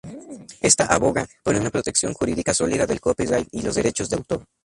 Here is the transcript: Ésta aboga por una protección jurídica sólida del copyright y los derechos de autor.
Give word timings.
Ésta 0.61 0.85
aboga 0.87 1.27
por 1.43 1.53
una 1.53 1.69
protección 1.69 2.11
jurídica 2.15 2.55
sólida 2.55 2.87
del 2.87 2.99
copyright 2.99 3.47
y 3.51 3.61
los 3.61 3.75
derechos 3.75 4.09
de 4.09 4.15
autor. 4.15 4.45